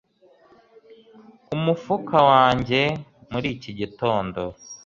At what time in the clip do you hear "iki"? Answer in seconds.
3.55-3.71